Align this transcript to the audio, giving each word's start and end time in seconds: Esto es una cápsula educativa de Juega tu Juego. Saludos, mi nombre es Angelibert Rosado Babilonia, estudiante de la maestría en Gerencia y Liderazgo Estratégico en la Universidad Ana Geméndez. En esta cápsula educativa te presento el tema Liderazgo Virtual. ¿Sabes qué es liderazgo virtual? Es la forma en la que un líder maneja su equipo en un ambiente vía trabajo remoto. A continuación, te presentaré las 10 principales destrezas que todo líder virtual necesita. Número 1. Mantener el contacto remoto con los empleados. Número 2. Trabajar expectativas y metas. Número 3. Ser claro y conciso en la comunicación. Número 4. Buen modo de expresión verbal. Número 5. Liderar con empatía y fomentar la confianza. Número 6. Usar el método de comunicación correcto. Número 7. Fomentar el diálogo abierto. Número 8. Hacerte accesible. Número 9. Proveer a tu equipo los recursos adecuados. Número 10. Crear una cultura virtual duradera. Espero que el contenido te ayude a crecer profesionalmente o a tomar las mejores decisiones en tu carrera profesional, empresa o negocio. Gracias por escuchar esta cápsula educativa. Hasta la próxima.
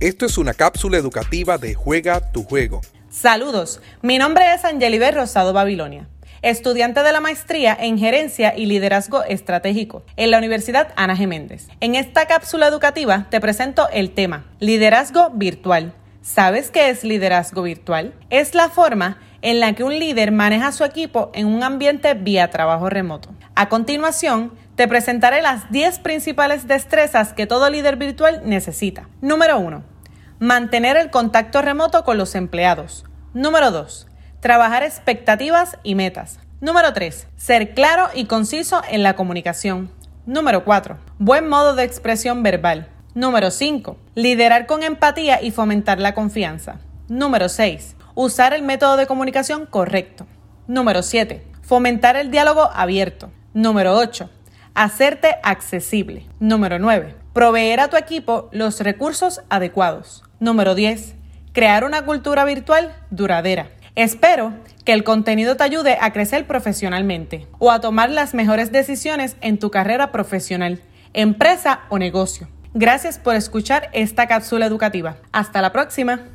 Esto 0.00 0.26
es 0.26 0.38
una 0.38 0.54
cápsula 0.54 0.96
educativa 0.96 1.58
de 1.58 1.74
Juega 1.74 2.20
tu 2.30 2.44
Juego. 2.44 2.82
Saludos, 3.10 3.80
mi 4.00 4.16
nombre 4.16 4.54
es 4.54 4.64
Angelibert 4.64 5.16
Rosado 5.16 5.52
Babilonia, 5.52 6.08
estudiante 6.40 7.02
de 7.02 7.10
la 7.10 7.20
maestría 7.20 7.76
en 7.80 7.98
Gerencia 7.98 8.56
y 8.56 8.66
Liderazgo 8.66 9.24
Estratégico 9.24 10.04
en 10.14 10.30
la 10.30 10.38
Universidad 10.38 10.92
Ana 10.94 11.16
Geméndez. 11.16 11.66
En 11.80 11.96
esta 11.96 12.26
cápsula 12.26 12.68
educativa 12.68 13.26
te 13.28 13.40
presento 13.40 13.88
el 13.92 14.12
tema 14.12 14.46
Liderazgo 14.60 15.30
Virtual. 15.30 15.92
¿Sabes 16.22 16.70
qué 16.70 16.90
es 16.90 17.02
liderazgo 17.02 17.62
virtual? 17.62 18.14
Es 18.30 18.54
la 18.54 18.68
forma 18.68 19.18
en 19.42 19.58
la 19.58 19.72
que 19.72 19.82
un 19.82 19.98
líder 19.98 20.30
maneja 20.30 20.70
su 20.70 20.84
equipo 20.84 21.32
en 21.34 21.46
un 21.46 21.64
ambiente 21.64 22.14
vía 22.14 22.50
trabajo 22.50 22.88
remoto. 22.88 23.30
A 23.60 23.68
continuación, 23.68 24.52
te 24.76 24.86
presentaré 24.86 25.42
las 25.42 25.68
10 25.72 25.98
principales 25.98 26.68
destrezas 26.68 27.32
que 27.32 27.48
todo 27.48 27.68
líder 27.68 27.96
virtual 27.96 28.42
necesita. 28.44 29.08
Número 29.20 29.58
1. 29.58 29.82
Mantener 30.38 30.96
el 30.96 31.10
contacto 31.10 31.60
remoto 31.60 32.04
con 32.04 32.18
los 32.18 32.36
empleados. 32.36 33.04
Número 33.34 33.72
2. 33.72 34.06
Trabajar 34.38 34.84
expectativas 34.84 35.76
y 35.82 35.96
metas. 35.96 36.38
Número 36.60 36.92
3. 36.92 37.26
Ser 37.36 37.74
claro 37.74 38.06
y 38.14 38.26
conciso 38.26 38.80
en 38.88 39.02
la 39.02 39.16
comunicación. 39.16 39.90
Número 40.24 40.64
4. 40.64 40.96
Buen 41.18 41.48
modo 41.48 41.74
de 41.74 41.82
expresión 41.82 42.44
verbal. 42.44 42.88
Número 43.14 43.50
5. 43.50 43.98
Liderar 44.14 44.66
con 44.66 44.84
empatía 44.84 45.42
y 45.42 45.50
fomentar 45.50 45.98
la 45.98 46.14
confianza. 46.14 46.78
Número 47.08 47.48
6. 47.48 47.96
Usar 48.14 48.54
el 48.54 48.62
método 48.62 48.96
de 48.96 49.08
comunicación 49.08 49.66
correcto. 49.66 50.28
Número 50.68 51.02
7. 51.02 51.44
Fomentar 51.62 52.14
el 52.14 52.30
diálogo 52.30 52.70
abierto. 52.72 53.32
Número 53.58 53.96
8. 53.96 54.30
Hacerte 54.74 55.34
accesible. 55.42 56.28
Número 56.38 56.78
9. 56.78 57.16
Proveer 57.32 57.80
a 57.80 57.88
tu 57.88 57.96
equipo 57.96 58.48
los 58.52 58.78
recursos 58.78 59.40
adecuados. 59.50 60.22
Número 60.38 60.76
10. 60.76 61.16
Crear 61.52 61.82
una 61.82 62.04
cultura 62.04 62.44
virtual 62.44 62.94
duradera. 63.10 63.70
Espero 63.96 64.52
que 64.84 64.92
el 64.92 65.02
contenido 65.02 65.56
te 65.56 65.64
ayude 65.64 65.98
a 66.00 66.12
crecer 66.12 66.46
profesionalmente 66.46 67.48
o 67.58 67.72
a 67.72 67.80
tomar 67.80 68.10
las 68.10 68.32
mejores 68.32 68.70
decisiones 68.70 69.36
en 69.40 69.58
tu 69.58 69.72
carrera 69.72 70.12
profesional, 70.12 70.80
empresa 71.12 71.80
o 71.88 71.98
negocio. 71.98 72.46
Gracias 72.74 73.18
por 73.18 73.34
escuchar 73.34 73.90
esta 73.92 74.28
cápsula 74.28 74.66
educativa. 74.66 75.16
Hasta 75.32 75.62
la 75.62 75.72
próxima. 75.72 76.20